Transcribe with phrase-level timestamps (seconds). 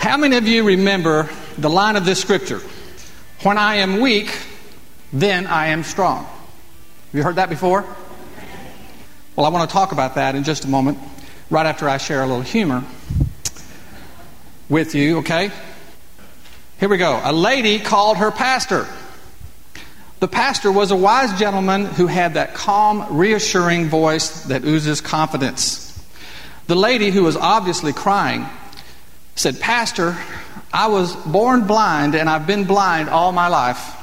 [0.00, 1.28] How many of you remember
[1.58, 2.62] the line of this scripture?
[3.42, 4.34] When I am weak,
[5.12, 6.24] then I am strong.
[6.24, 7.84] Have you heard that before?
[9.36, 10.96] Well, I want to talk about that in just a moment,
[11.50, 12.82] right after I share a little humor
[14.70, 15.50] with you, okay?
[16.78, 17.20] Here we go.
[17.22, 18.86] A lady called her pastor.
[20.20, 26.02] The pastor was a wise gentleman who had that calm, reassuring voice that oozes confidence.
[26.68, 28.46] The lady, who was obviously crying,
[29.34, 30.16] said, Pastor,
[30.72, 33.96] I was born blind and I've been blind all my life.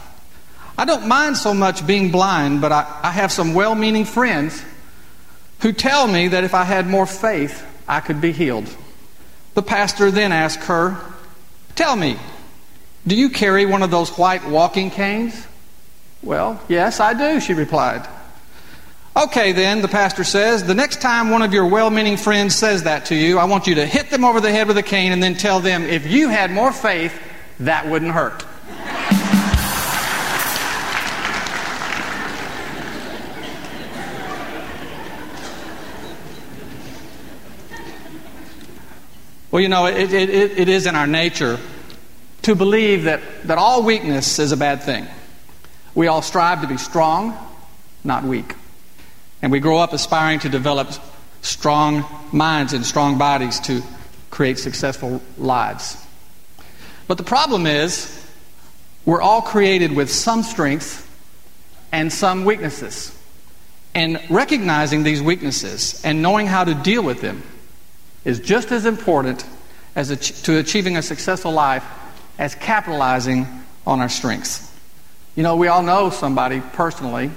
[0.78, 4.64] I don't mind so much being blind, but I, I have some well meaning friends
[5.62, 8.70] who tell me that if I had more faith, I could be healed.
[9.56, 11.00] The pastor then asked her,
[11.76, 12.18] Tell me,
[13.06, 15.48] do you carry one of those white walking canes?
[16.22, 18.08] Well, yes, I do, she replied.
[19.18, 22.84] Okay, then, the pastor says, the next time one of your well meaning friends says
[22.84, 25.12] that to you, I want you to hit them over the head with a cane
[25.12, 27.20] and then tell them, if you had more faith,
[27.62, 28.46] that wouldn't hurt.
[39.50, 41.58] Well, you know, it, it, it is in our nature
[42.44, 45.08] to believe that, that all weakness is a bad thing.
[45.96, 47.36] We all strive to be strong,
[48.04, 48.54] not weak.
[49.42, 50.90] And we grow up aspiring to develop
[51.42, 53.82] strong minds and strong bodies to
[54.30, 55.98] create successful lives.
[57.08, 58.14] But the problem is,
[59.06, 61.08] we're all created with some strengths
[61.92, 63.18] and some weaknesses.
[63.96, 67.42] And recognizing these weaknesses and knowing how to deal with them
[68.26, 69.46] is just as important
[69.96, 70.10] as
[70.44, 71.84] to achieving a successful life
[72.38, 73.48] as capitalizing
[73.88, 74.72] on our strengths.
[75.36, 77.32] You know, we all know somebody personally,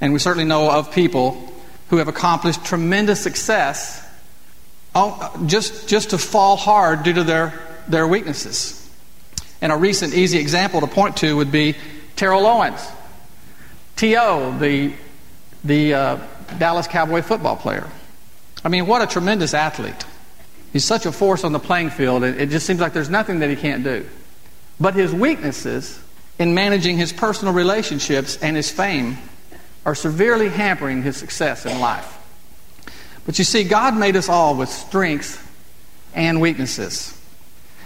[0.00, 1.52] and we certainly know of people
[1.90, 4.02] who have accomplished tremendous success
[5.46, 7.52] just, just to fall hard due to their,
[7.88, 8.82] their weaknesses.
[9.60, 11.76] And a recent easy example to point to would be
[12.16, 12.80] Terrell Owens.
[13.96, 14.92] T.O., the,
[15.64, 16.18] the uh,
[16.58, 17.88] Dallas Cowboy football player.
[18.64, 20.04] I mean, what a tremendous athlete.
[20.72, 23.38] He's such a force on the playing field, it, it just seems like there's nothing
[23.38, 24.06] that he can't do.
[24.78, 25.98] But his weaknesses
[26.38, 29.16] in managing his personal relationships and his fame
[29.86, 32.18] are severely hampering his success in life.
[33.24, 35.42] But you see, God made us all with strengths
[36.12, 37.18] and weaknesses.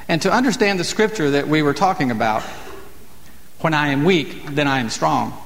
[0.08, 2.42] And to understand the scripture that we were talking about,
[3.60, 5.38] when I am weak, then I am strong,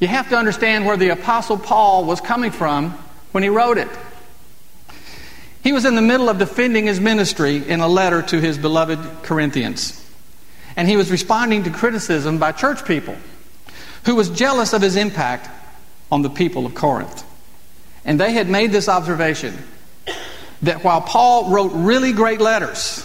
[0.00, 2.90] you have to understand where the Apostle Paul was coming from
[3.30, 3.88] when he wrote it.
[5.62, 9.22] He was in the middle of defending his ministry in a letter to his beloved
[9.22, 10.04] Corinthians.
[10.76, 13.16] And he was responding to criticism by church people
[14.04, 15.48] who was jealous of his impact
[16.10, 17.24] on the people of Corinth.
[18.04, 19.56] And they had made this observation
[20.62, 23.02] that while Paul wrote really great letters,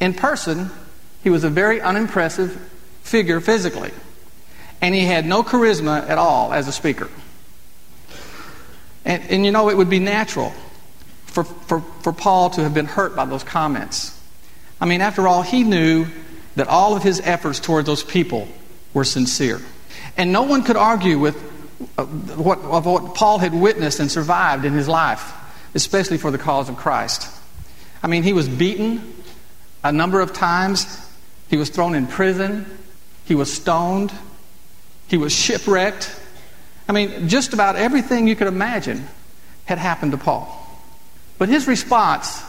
[0.00, 0.70] in person,
[1.22, 2.52] he was a very unimpressive
[3.02, 3.92] figure physically.
[4.80, 7.08] And he had no charisma at all as a speaker.
[9.04, 10.52] And, and you know, it would be natural
[11.26, 14.18] for, for, for Paul to have been hurt by those comments.
[14.80, 16.06] I mean, after all, he knew
[16.56, 18.48] that all of his efforts toward those people
[18.94, 19.60] were sincere.
[20.16, 21.36] And no one could argue with
[21.98, 25.32] uh, what, of what Paul had witnessed and survived in his life,
[25.74, 27.30] especially for the cause of Christ.
[28.02, 29.14] I mean, he was beaten
[29.84, 30.86] a number of times,
[31.48, 32.66] he was thrown in prison,
[33.24, 34.12] he was stoned,
[35.06, 36.14] he was shipwrecked.
[36.88, 39.06] I mean, just about everything you could imagine
[39.64, 40.48] had happened to Paul.
[41.38, 42.42] But his response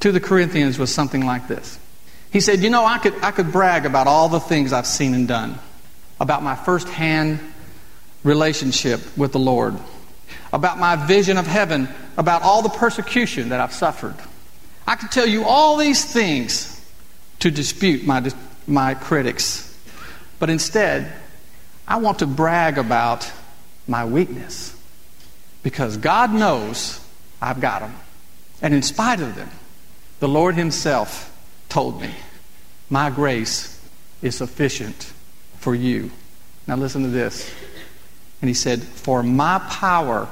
[0.00, 1.78] to the Corinthians was something like this.
[2.30, 5.14] He said, You know, I could, I could brag about all the things I've seen
[5.14, 5.58] and done,
[6.20, 7.40] about my firsthand
[8.22, 9.74] relationship with the Lord,
[10.52, 14.16] about my vision of heaven, about all the persecution that I've suffered.
[14.86, 16.72] I could tell you all these things
[17.40, 18.30] to dispute my,
[18.66, 19.76] my critics.
[20.38, 21.12] But instead,
[21.86, 23.30] I want to brag about
[23.86, 24.74] my weakness.
[25.62, 27.00] Because God knows
[27.40, 27.94] I've got them.
[28.62, 29.50] And in spite of them,
[30.20, 31.32] the Lord Himself
[31.68, 32.10] told me,
[32.88, 33.80] My grace
[34.22, 35.12] is sufficient
[35.58, 36.10] for you.
[36.66, 37.50] Now listen to this.
[38.40, 40.28] And He said, For my power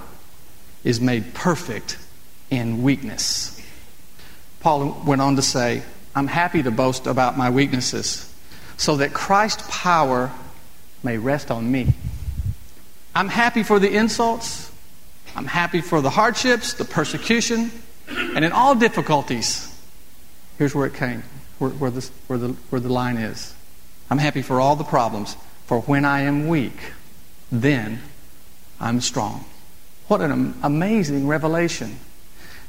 [0.83, 1.99] is made perfect
[2.51, 3.61] in weakness.
[4.61, 5.83] Paul went on to say,
[6.15, 8.33] I'm happy to boast about my weaknesses
[8.77, 10.31] so that Christ's power
[11.03, 11.93] may rest on me.
[13.15, 14.71] I'm happy for the insults.
[15.37, 17.71] I'm happy for the hardships, the persecution,
[18.09, 19.71] and in all difficulties.
[20.59, 21.25] Here's where it came,
[21.59, 23.55] where, where, where, the, where the line is.
[24.11, 25.37] I'm happy for all the problems,
[25.67, 26.93] for when I am weak,
[27.63, 28.01] then
[28.81, 29.45] I'm strong.
[30.09, 31.99] What an amazing revelation.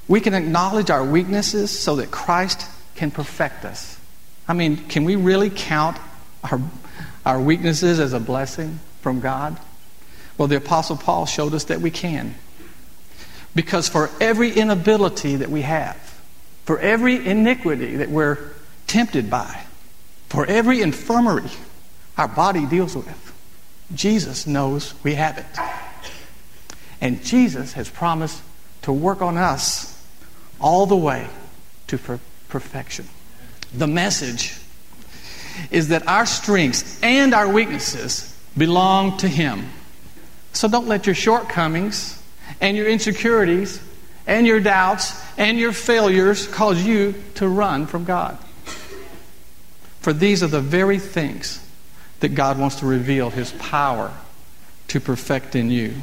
[0.07, 2.65] We can acknowledge our weaknesses so that Christ
[2.95, 3.99] can perfect us.
[4.47, 5.97] I mean, can we really count
[6.49, 6.61] our,
[7.25, 9.59] our weaknesses as a blessing from God?
[10.37, 12.35] Well, the Apostle Paul showed us that we can.
[13.55, 15.97] Because for every inability that we have,
[16.65, 18.51] for every iniquity that we're
[18.85, 19.63] tempted by,
[20.29, 21.49] for every infirmary
[22.17, 23.34] our body deals with,
[23.93, 25.45] Jesus knows we have it.
[27.01, 28.41] And Jesus has promised
[28.83, 30.03] to work on us
[30.59, 31.27] all the way
[31.87, 33.07] to per- perfection.
[33.73, 34.57] The message
[35.71, 39.69] is that our strengths and our weaknesses belong to Him.
[40.53, 42.21] So don't let your shortcomings
[42.61, 43.81] and your insecurities
[44.27, 48.37] and your doubts and your failures cause you to run from God.
[49.99, 51.64] For these are the very things
[52.19, 54.13] that God wants to reveal His power
[54.87, 55.93] to perfect in you.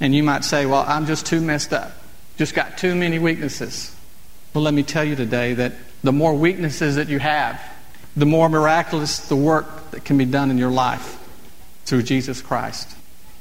[0.00, 1.92] And you might say, Well, I'm just too messed up,
[2.36, 3.94] just got too many weaknesses.
[4.54, 7.60] Well, let me tell you today that the more weaknesses that you have,
[8.16, 11.16] the more miraculous the work that can be done in your life
[11.84, 12.94] through Jesus Christ.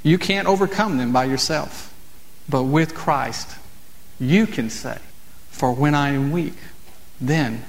[0.04, 1.94] You can't overcome them by yourself,
[2.48, 3.50] but with Christ,
[4.20, 4.98] you can say,
[5.50, 6.56] For when I am weak,
[7.20, 7.64] then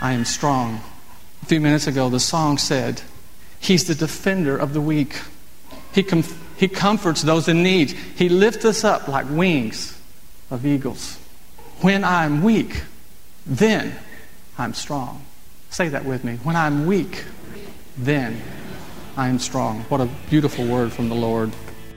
[0.00, 0.80] I am strong.
[1.42, 3.02] A few minutes ago, the song said,
[3.60, 5.20] He's the defender of the weak.
[5.92, 6.24] He, com-
[6.56, 7.90] he comforts those in need.
[7.92, 10.00] He lifts us up like wings
[10.50, 11.18] of eagles.
[11.80, 12.82] When I'm weak,
[13.46, 13.94] then
[14.56, 15.24] I'm strong.
[15.70, 16.36] Say that with me.
[16.42, 17.24] When I'm weak,
[17.96, 18.40] then
[19.16, 19.80] I am strong.
[19.88, 21.52] What a beautiful word from the Lord.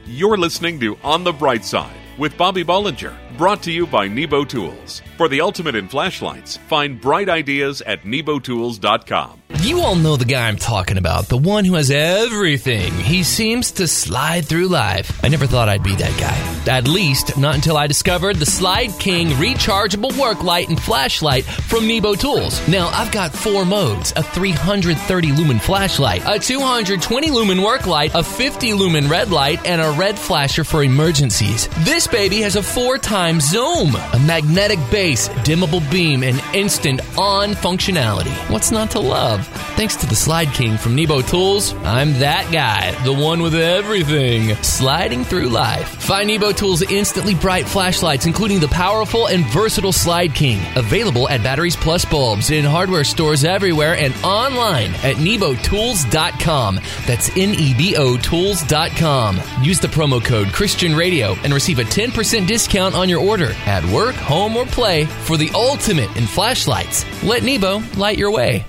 [0.06, 4.44] You're listening to On the Bright Side with Bobby Bollinger, brought to you by Nebo
[4.44, 5.02] Tools.
[5.18, 9.41] For the ultimate in flashlights, find bright ideas at nebotools.com.
[9.60, 12.92] You all know the guy I'm talking about, the one who has everything.
[12.94, 15.24] He seems to slide through life.
[15.24, 16.72] I never thought I'd be that guy.
[16.72, 21.88] At least, not until I discovered the Slyde King rechargeable work light and flashlight from
[21.88, 22.68] Nebo Tools.
[22.68, 28.24] Now, I've got four modes a 330 lumen flashlight, a 220 lumen work light, a
[28.24, 31.68] 50 lumen red light, and a red flasher for emergencies.
[31.86, 37.52] This baby has a four times zoom, a magnetic base, dimmable beam, and instant on
[37.52, 38.34] functionality.
[38.50, 39.41] What's not to love?
[39.76, 44.56] Thanks to the Slyde King from Nebo Tools, I'm that guy, the one with everything,
[44.64, 45.88] sliding through life.
[45.88, 51.44] Find Nebo Tools' instantly bright flashlights, including the powerful and versatile Slyde King, available at
[51.44, 56.80] Batteries Plus bulbs in hardware stores everywhere and online at nebotools.com.
[57.06, 59.40] That's N E B O Tools.com.
[59.62, 63.84] Use the promo code Christian Radio and receive a 10% discount on your order at
[63.86, 67.06] work, home, or play for the ultimate in flashlights.
[67.24, 68.66] Let Nebo light your way.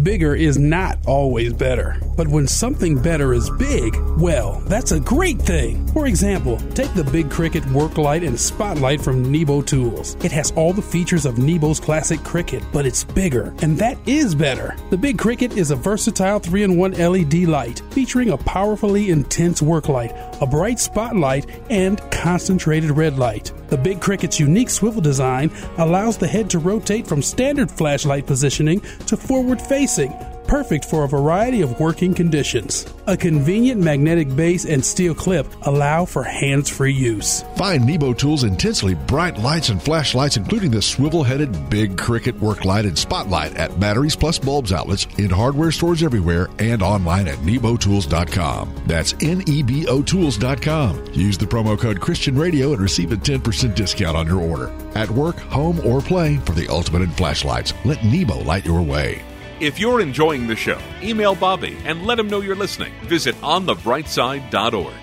[0.00, 2.00] Bigger is not always better.
[2.16, 5.86] But when something better is big, well, that's a great thing.
[5.88, 10.16] For example, take the Big Cricket Work Light and Spotlight from Nebo Tools.
[10.24, 14.34] It has all the features of Nebo's classic Cricket, but it's bigger, and that is
[14.34, 14.74] better.
[14.90, 19.60] The Big Cricket is a versatile 3 in 1 LED light featuring a powerfully intense
[19.60, 23.52] work light, a bright spotlight, and concentrated red light.
[23.72, 28.80] The Big Cricket's unique swivel design allows the head to rotate from standard flashlight positioning
[29.06, 30.12] to forward facing,
[30.52, 32.84] perfect for a variety of working conditions.
[33.06, 37.42] A convenient magnetic base and steel clip allow for hands free use.
[37.56, 42.66] Find Nebo Tools' intensely bright lights and flashlights, including the swivel headed Big Cricket Work
[42.66, 47.38] Light and Spotlight at Batteries Plus Bulbs outlets in hardware stores everywhere and online at
[47.38, 48.74] nebotools.com.
[48.86, 51.14] That's N E B O Tools.com.
[51.14, 54.70] Use the promo code Christian Radio and receive a 10% discount on your order.
[54.94, 59.22] At work, home, or play for the ultimate in flashlights, let Nebo light your way.
[59.60, 62.92] If you're enjoying the show, email Bobby and let him know you're listening.
[63.04, 64.94] Visit onthebrightside.org.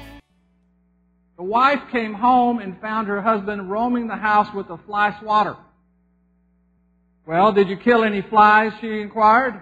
[1.37, 5.55] The wife came home and found her husband roaming the house with a fly swatter.
[7.25, 8.73] Well, did you kill any flies?
[8.81, 9.61] she inquired.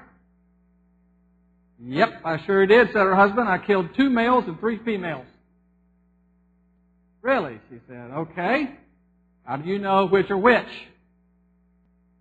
[1.80, 3.48] Yep, I sure did, said her husband.
[3.48, 5.28] I killed two males and three females.
[7.22, 7.60] Really?
[7.70, 8.12] She said.
[8.12, 8.72] Okay.
[9.44, 10.66] How do you know which are which?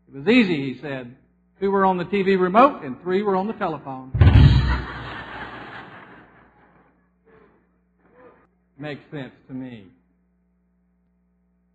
[0.08, 1.16] It was easy, he said.
[1.60, 4.12] Two were on the TV remote and three were on the telephone.
[8.78, 9.86] Makes sense to me.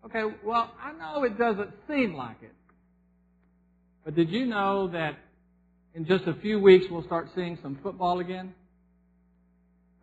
[0.06, 2.54] Okay, well, I know it doesn't seem like it.
[4.06, 5.18] But did you know that
[5.96, 8.54] in just a few weeks we'll start seeing some football again?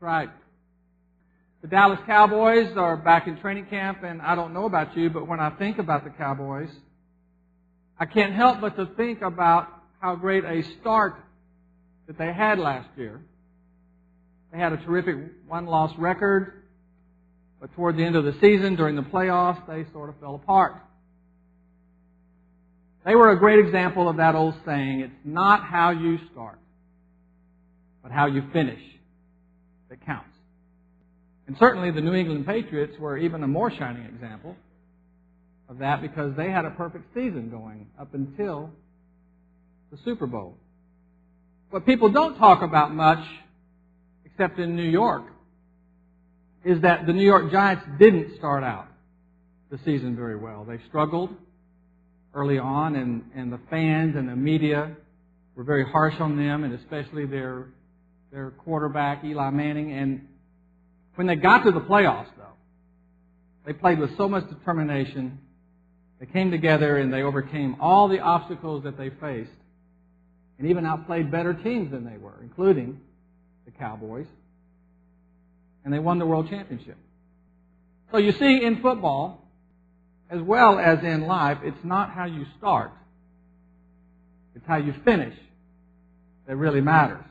[0.01, 0.31] Right.
[1.63, 5.27] The Dallas Cowboys are back in training camp, and I don't know about you, but
[5.27, 6.71] when I think about the Cowboys,
[7.99, 9.69] I can't help but to think about
[10.01, 11.17] how great a start
[12.07, 13.21] that they had last year.
[14.53, 16.63] They had a terrific one-loss record,
[17.61, 20.77] but toward the end of the season, during the playoffs, they sort of fell apart.
[23.05, 26.59] They were a great example of that old saying, it's not how you start,
[28.03, 28.81] but how you finish
[29.91, 30.29] that counts.
[31.47, 34.57] And certainly the New England Patriots were even a more shining example
[35.69, 38.71] of that because they had a perfect season going up until
[39.91, 40.57] the Super Bowl.
[41.71, 43.25] What people don't talk about much,
[44.25, 45.25] except in New York,
[46.65, 48.89] is that the New York Giants didn't start out
[49.71, 50.65] the season very well.
[50.65, 51.31] They struggled
[52.35, 54.97] early on, and, and the fans and the media
[55.55, 57.67] were very harsh on them, and especially their
[58.31, 59.93] their quarterback Eli Manning.
[59.93, 60.29] And
[61.15, 62.45] when they got to the playoffs, though,
[63.67, 65.39] they played with so much determination.
[66.21, 69.51] They came together and they overcame all the obstacles that they faced,
[70.59, 73.01] and even outplayed better teams than they were, including
[73.65, 74.27] the Cowboys.
[75.85, 76.97] And they won the world championship.
[78.11, 79.49] So you see, in football,
[80.31, 82.91] as well as in life, it's not how you start,
[84.55, 85.39] it's how you finish
[86.47, 87.25] that really matters.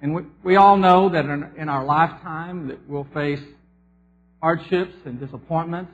[0.00, 3.40] And we, we all know that in, in our lifetime that we'll face
[4.42, 5.90] hardships and disappointments,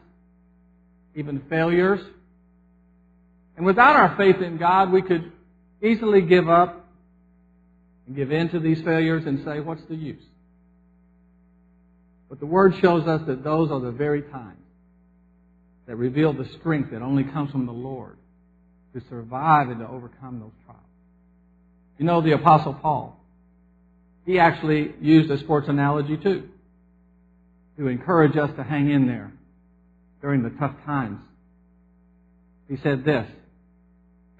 [1.14, 2.00] even failures.
[3.56, 5.32] And without our faith in God, we could
[5.82, 6.86] easily give up
[8.06, 10.22] and give in to these failures and say, what's the use?
[12.28, 14.58] But the Word shows us that those are the very times
[15.86, 18.16] that reveal the strength that only comes from the Lord
[18.94, 20.80] to survive and to overcome those trials.
[21.98, 23.20] You know, the Apostle Paul,
[24.24, 26.48] he actually used a sports analogy too
[27.76, 29.32] to encourage us to hang in there
[30.22, 31.20] during the tough times.
[32.68, 33.28] He said this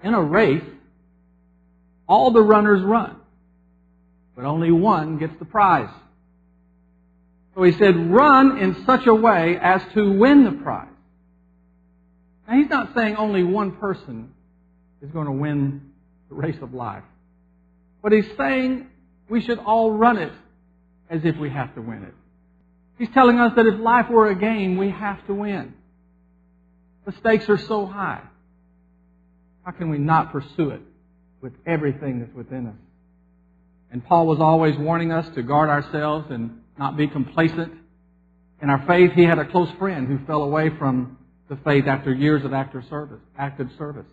[0.03, 0.63] In a race,
[2.07, 3.17] all the runners run,
[4.35, 5.93] but only one gets the prize.
[7.55, 10.87] So he said, run in such a way as to win the prize.
[12.47, 14.33] Now, he's not saying only one person
[15.03, 15.91] is going to win
[16.29, 17.03] the race of life.
[18.01, 18.87] But he's saying
[19.29, 20.33] we should all run it
[21.09, 22.13] as if we have to win it.
[22.97, 25.73] He's telling us that if life were a game, we have to win.
[27.05, 28.21] The stakes are so high.
[29.63, 30.81] How can we not pursue it
[31.41, 32.75] with everything that's within us?
[33.91, 37.73] And Paul was always warning us to guard ourselves and not be complacent
[38.61, 39.11] in our faith.
[39.13, 41.17] He had a close friend who fell away from
[41.49, 43.21] the faith after years of active service.
[43.37, 44.07] Active service.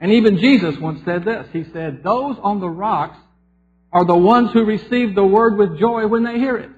[0.00, 1.46] And even Jesus once said this.
[1.52, 3.18] He said, Those on the rocks
[3.92, 6.70] are the ones who receive the word with joy when they hear it.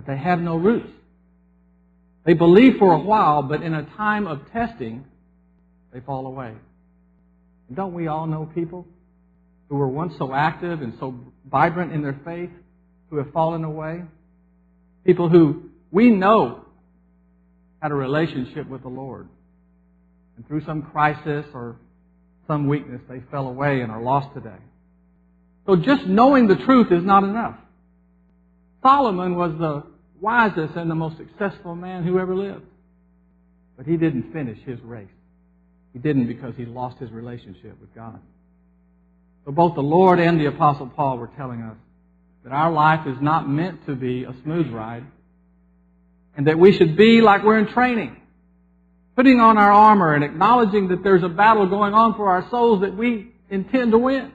[0.00, 0.88] But they have no roots.
[2.24, 5.04] They believe for a while, but in a time of testing,
[5.92, 6.54] they fall away.
[7.68, 8.86] And don't we all know people
[9.68, 12.48] who were once so active and so vibrant in their faith
[13.10, 14.04] who have fallen away?
[15.04, 16.64] People who we know
[17.82, 19.28] had a relationship with the Lord.
[20.38, 21.76] And through some crisis or
[22.46, 24.62] some weakness, they fell away and are lost today.
[25.66, 27.56] So just knowing the truth is not enough.
[28.82, 29.89] Solomon was the
[30.20, 32.64] wisest and the most successful man who ever lived.
[33.76, 35.08] But he didn't finish his race.
[35.92, 38.20] He didn't because he lost his relationship with God.
[39.44, 41.76] So both the Lord and the Apostle Paul were telling us
[42.44, 45.04] that our life is not meant to be a smooth ride
[46.36, 48.16] and that we should be like we're in training,
[49.16, 52.82] putting on our armor and acknowledging that there's a battle going on for our souls
[52.82, 54.32] that we intend to win.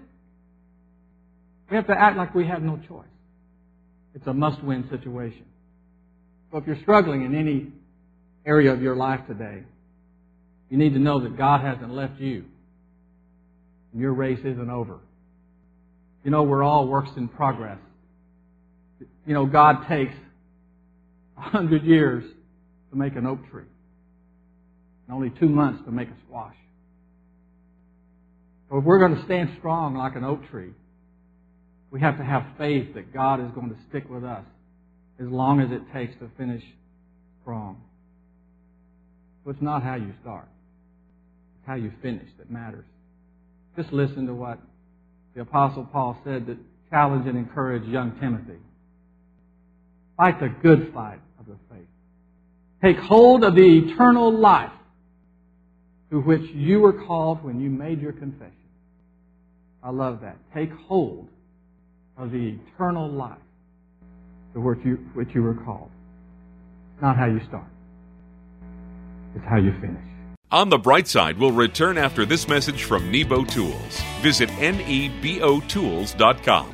[1.69, 3.05] We have to act like we have no choice.
[4.13, 5.45] It's a must-win situation.
[6.55, 7.67] So if you're struggling in any
[8.45, 9.63] area of your life today,
[10.69, 12.45] you need to know that God hasn't left you.
[13.91, 14.99] And your race isn't over.
[16.23, 17.77] You know, we're all works in progress.
[19.27, 20.13] You know, God takes
[21.37, 22.23] a hundred years
[22.91, 23.67] to make an oak tree.
[25.07, 26.55] And only two months to make a squash.
[28.69, 30.71] So if we're going to stand strong like an oak tree,
[31.91, 34.45] we have to have faith that God is going to stick with us
[35.19, 36.63] as long as it takes to finish
[37.41, 37.81] strong.
[39.43, 40.47] So it's not how you start.
[41.59, 42.85] It's how you finish that matters.
[43.77, 44.59] Just listen to what
[45.35, 46.57] the Apostle Paul said to
[46.89, 48.59] challenge and encourage young Timothy.
[50.17, 51.87] Fight the good fight of the faith.
[52.81, 54.71] Take hold of the eternal life
[56.09, 58.53] to which you were called when you made your confession.
[59.83, 60.37] I love that.
[60.53, 61.27] Take hold
[62.17, 63.37] of the eternal life
[64.55, 65.91] to which you, which you were called.
[67.01, 67.67] Not how you start.
[69.35, 70.01] It's how you finish.
[70.51, 74.01] On the Bright Side we'll return after this message from Nebo Tools.
[74.21, 76.71] Visit nebotools.com.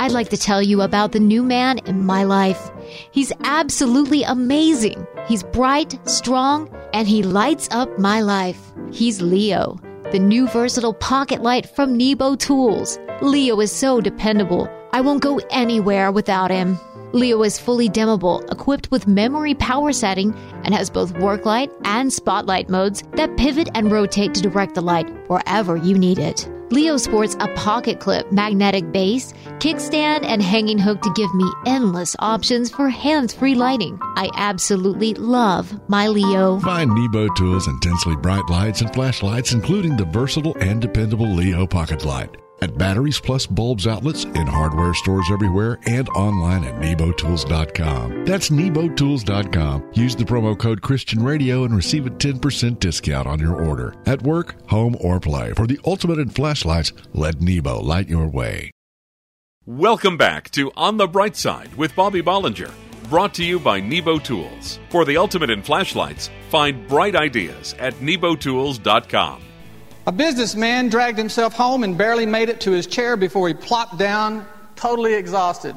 [0.00, 2.70] I'd like to tell you about the new man in my life.
[3.10, 5.04] He's absolutely amazing.
[5.26, 8.60] He's bright, strong, and he lights up my life.
[8.92, 9.76] He's Leo,
[10.12, 13.00] the new versatile pocket light from Nebo Tools.
[13.20, 14.70] Leo is so dependable.
[14.92, 16.78] I won't go anywhere without him.
[17.12, 22.12] Leo is fully dimmable, equipped with memory power setting, and has both work light and
[22.12, 26.48] spotlight modes that pivot and rotate to direct the light wherever you need it.
[26.70, 32.14] Leo sports a pocket clip, magnetic base, kickstand, and hanging hook to give me endless
[32.18, 33.98] options for hands free lighting.
[34.16, 36.60] I absolutely love my Leo.
[36.60, 42.04] Find Nebo Tools intensely bright lights and flashlights, including the versatile and dependable Leo Pocket
[42.04, 48.24] Light at Batteries Plus Bulbs outlets in hardware stores everywhere and online at nebotools.com.
[48.24, 49.90] That's nebotools.com.
[49.92, 53.94] Use the promo code Christian Radio and receive a 10% discount on your order.
[54.06, 55.52] At work, home, or play.
[55.52, 58.70] For the ultimate in flashlights, let Nebo light your way.
[59.66, 62.70] Welcome back to On the Bright Side with Bobby Bollinger.
[63.10, 64.78] Brought to you by Nebo Tools.
[64.88, 69.42] For the ultimate in flashlights, find bright ideas at nebotools.com.
[70.08, 73.98] A businessman dragged himself home and barely made it to his chair before he plopped
[73.98, 75.76] down, totally exhausted.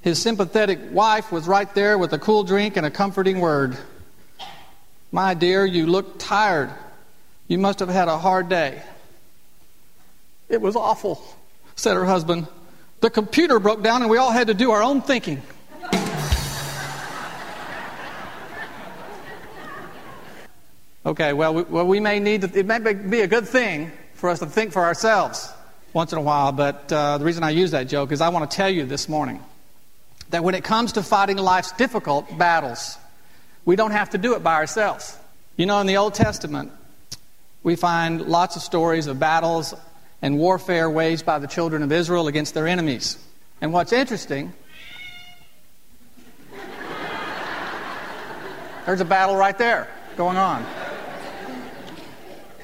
[0.00, 3.76] His sympathetic wife was right there with a cool drink and a comforting word.
[5.12, 6.70] My dear, you look tired.
[7.48, 8.80] You must have had a hard day.
[10.48, 11.22] It was awful,
[11.76, 12.46] said her husband.
[13.02, 15.42] The computer broke down and we all had to do our own thinking.
[21.04, 24.28] Okay, well, we, well, we may need to, it may be a good thing for
[24.28, 25.50] us to think for ourselves
[25.94, 28.50] once in a while, but uh, the reason I use that joke is I want
[28.50, 29.42] to tell you this morning
[30.28, 32.98] that when it comes to fighting life's difficult battles,
[33.64, 35.16] we don't have to do it by ourselves.
[35.56, 36.70] You know, in the Old Testament,
[37.62, 39.74] we find lots of stories of battles
[40.20, 43.18] and warfare waged by the children of Israel against their enemies.
[43.62, 44.52] And what's interesting,
[48.84, 50.64] there's a battle right there going on.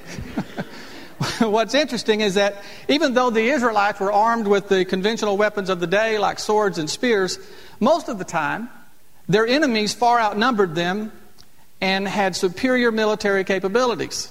[1.38, 5.81] What's interesting is that even though the Israelites were armed with the conventional weapons of
[5.81, 7.38] the day, like swords and spears,
[7.81, 8.69] most of the time
[9.29, 11.12] their enemies far outnumbered them
[11.81, 14.31] and had superior military capabilities.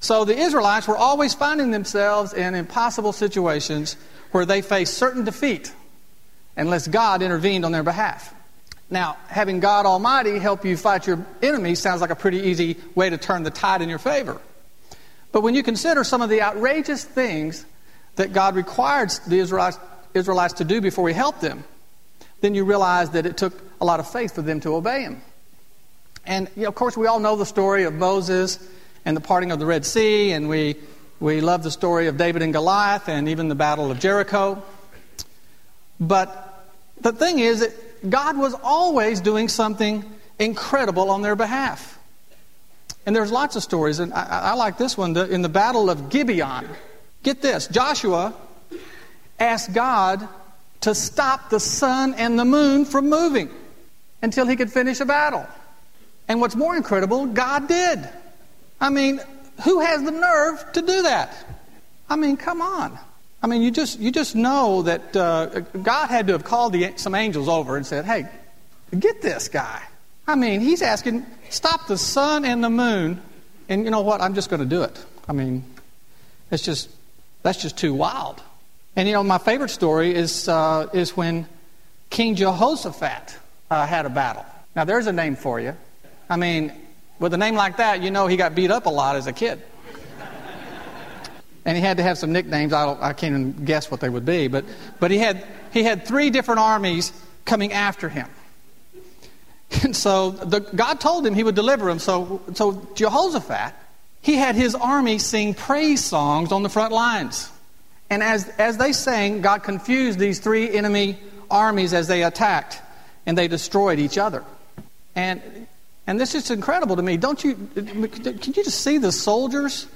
[0.00, 3.96] So the Israelites were always finding themselves in impossible situations
[4.30, 5.72] where they faced certain defeat
[6.56, 8.34] unless God intervened on their behalf.
[8.90, 13.10] Now, having God Almighty help you fight your enemies sounds like a pretty easy way
[13.10, 14.40] to turn the tide in your favor.
[15.32, 17.66] But when you consider some of the outrageous things
[18.16, 21.64] that God required the Israelites, to do before He helped them,
[22.40, 25.22] then you realize that it took a lot of faith for them to obey Him.
[26.26, 28.58] And, you know, of course, we all know the story of Moses
[29.04, 30.76] and the parting of the Red Sea, and we,
[31.20, 34.62] we love the story of David and Goliath and even the Battle of Jericho.
[36.00, 36.66] But
[37.00, 40.04] the thing is that God was always doing something
[40.38, 41.97] incredible on their behalf.
[43.08, 45.14] And there's lots of stories, and I, I like this one.
[45.14, 46.68] The, in the Battle of Gibeon,
[47.22, 48.34] get this Joshua
[49.40, 50.28] asked God
[50.82, 53.48] to stop the sun and the moon from moving
[54.20, 55.46] until he could finish a battle.
[56.28, 58.06] And what's more incredible, God did.
[58.78, 59.22] I mean,
[59.64, 61.34] who has the nerve to do that?
[62.10, 62.98] I mean, come on.
[63.42, 66.92] I mean, you just you just know that uh, God had to have called the,
[66.96, 68.28] some angels over and said, "Hey,
[68.98, 69.82] get this guy."
[70.28, 73.22] I mean, he's asking, stop the sun and the moon,
[73.70, 74.20] and you know what?
[74.20, 75.02] I'm just going to do it.
[75.26, 75.64] I mean,
[76.50, 76.90] it's just,
[77.42, 78.42] that's just too wild.
[78.94, 81.46] And you know, my favorite story is, uh, is when
[82.10, 83.38] King Jehoshaphat
[83.70, 84.44] uh, had a battle.
[84.76, 85.74] Now, there's a name for you.
[86.28, 86.74] I mean,
[87.18, 89.32] with a name like that, you know he got beat up a lot as a
[89.32, 89.62] kid.
[91.64, 92.74] and he had to have some nicknames.
[92.74, 94.48] I, I can't even guess what they would be.
[94.48, 94.66] But,
[95.00, 97.14] but he, had, he had three different armies
[97.46, 98.28] coming after him.
[99.82, 101.98] And so the, God told him he would deliver him.
[101.98, 103.74] So, so Jehoshaphat,
[104.22, 107.50] he had his army sing praise songs on the front lines.
[108.10, 111.18] And as, as they sang, God confused these three enemy
[111.50, 112.80] armies as they attacked,
[113.26, 114.44] and they destroyed each other.
[115.14, 115.66] And,
[116.06, 117.16] and this is incredible to me.
[117.16, 119.86] Don't you, can you just see the soldiers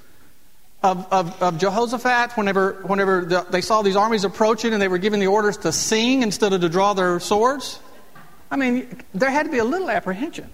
[0.83, 4.99] of, of, of Jehoshaphat whenever, whenever the, they saw these armies approaching and they were
[4.99, 7.79] given the orders to sing instead of to draw their swords?
[8.53, 10.51] I mean, there had to be a little apprehension.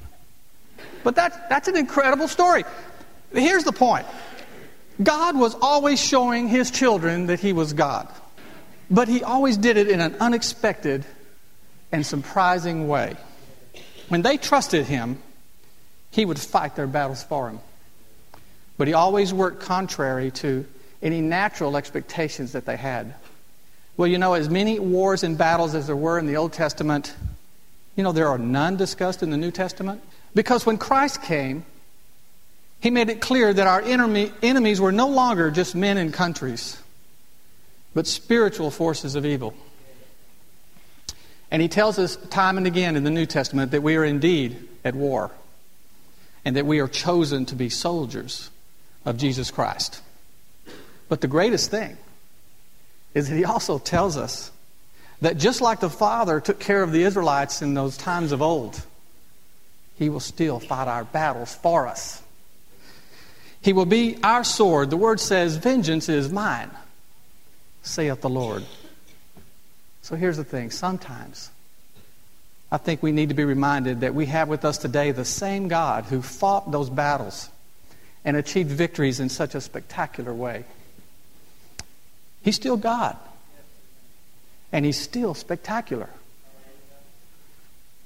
[1.03, 2.65] But that's, that's an incredible story.
[3.33, 4.07] Here's the point
[5.03, 8.09] God was always showing his children that he was God,
[8.89, 11.05] but he always did it in an unexpected
[11.91, 13.17] and surprising way.
[14.09, 15.21] When they trusted him,
[16.13, 17.59] he would fight their battles for them.
[18.77, 20.65] But he always worked contrary to
[21.03, 23.17] any natural expectations that they had.
[23.97, 27.13] Well, you know, as many wars and battles as there were in the Old Testament,
[27.99, 30.01] you know, there are none discussed in the New Testament.
[30.33, 31.67] Because when Christ came,
[32.79, 36.81] he made it clear that our enemies were no longer just men and countries,
[37.95, 39.53] but spiritual forces of evil.
[41.51, 44.69] And he tells us time and again in the New Testament that we are indeed
[44.85, 45.33] at war
[46.45, 48.49] and that we are chosen to be soldiers
[49.05, 50.03] of Jesus Christ.
[51.09, 51.97] But the greatest thing
[53.13, 54.53] is that he also tells us
[55.20, 58.81] that just like the Father took care of the Israelites in those times of old,
[59.96, 62.22] he will still fight our battles for us.
[63.61, 64.90] He will be our sword.
[64.90, 66.70] The word says, Vengeance is mine,
[67.83, 68.64] saith the Lord.
[70.02, 71.50] So here's the thing sometimes
[72.70, 75.68] I think we need to be reminded that we have with us today the same
[75.68, 77.48] God who fought those battles
[78.24, 80.64] and achieved victories in such a spectacular way.
[82.42, 83.16] He's still God,
[84.72, 86.09] and He's still spectacular.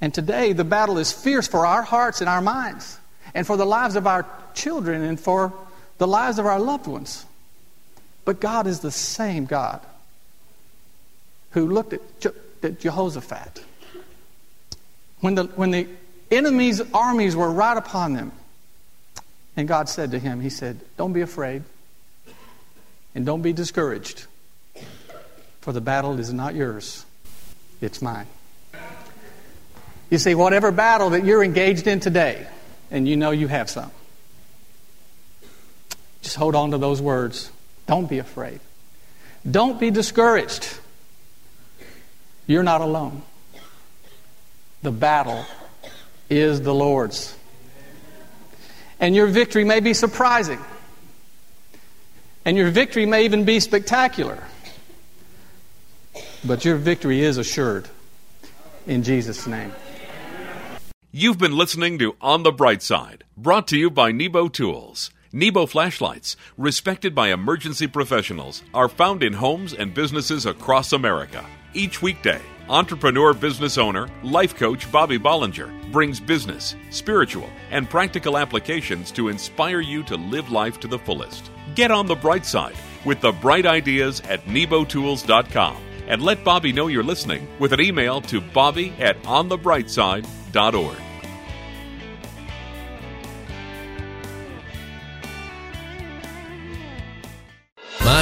[0.01, 2.98] And today, the battle is fierce for our hearts and our minds,
[3.35, 5.53] and for the lives of our children, and for
[5.98, 7.25] the lives of our loved ones.
[8.25, 9.81] But God is the same God
[11.53, 12.31] who looked at, Je-
[12.62, 13.64] at Jehoshaphat.
[15.20, 15.87] When the, when the
[16.31, 18.33] enemy's armies were right upon them,
[19.57, 21.62] and God said to him, He said, Don't be afraid,
[23.14, 24.27] and don't be discouraged,
[25.62, 27.07] for the battle is not yours,
[27.81, 28.27] it's mine.
[30.11, 32.46] You see, whatever battle that you're engaged in today,
[32.90, 33.90] and you know you have some,
[36.20, 37.51] just hold on to those words.
[37.87, 38.61] Don't be afraid.
[39.48, 40.68] Don't be discouraged.
[42.46, 43.22] You're not alone.
[44.83, 45.44] The battle
[46.29, 47.37] is the Lord's.
[48.98, 50.61] And your victory may be surprising.
[52.44, 54.42] And your victory may even be spectacular.
[56.45, 57.89] But your victory is assured
[58.87, 59.73] in Jesus' name.
[61.13, 65.11] You've been listening to On the Bright Side, brought to you by Nebo Tools.
[65.33, 71.47] Nebo flashlights, respected by emergency professionals, are found in homes and businesses across America.
[71.75, 79.13] Each weekday, entrepreneur business owner, life coach Bobby Bollinger brings business, spiritual, and practical applications
[79.13, 81.51] to inspire you to live life to the fullest.
[81.77, 85.77] Get on the bright side with the bright ideas at nebotools.com
[86.12, 91.02] and let Bobby know you're listening with an email to bobby at onthebrightside.org.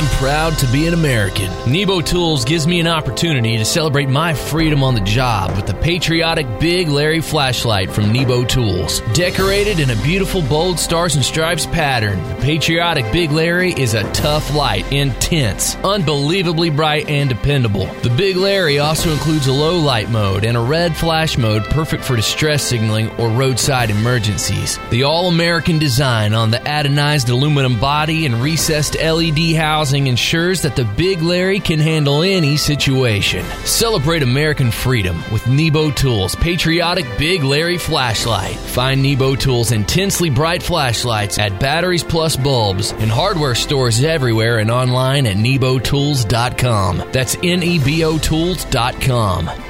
[0.01, 1.51] I'm proud to be an American.
[1.71, 5.75] Nebo Tools gives me an opportunity to celebrate my freedom on the job with the
[5.75, 9.03] patriotic Big Larry flashlight from Nebo Tools.
[9.13, 14.11] Decorated in a beautiful bold stars and stripes pattern, the patriotic Big Larry is a
[14.13, 17.85] tough light, intense, unbelievably bright, and dependable.
[18.03, 22.05] The Big Larry also includes a low light mode and a red flash mode perfect
[22.05, 24.79] for distress signaling or roadside emergencies.
[24.89, 30.77] The all American design on the anodized aluminum body and recessed LED housing ensures that
[30.77, 33.45] the Big Larry can handle any situation.
[33.65, 38.57] Celebrate American freedom with Nebo Tools Patriotic Big Larry Flashlight.
[38.57, 44.71] Find Nebo Tools intensely bright flashlights at Batteries Plus Bulbs in hardware stores everywhere and
[44.71, 47.11] online at nebotools.com.
[47.13, 49.70] That's N E B O Tools.com.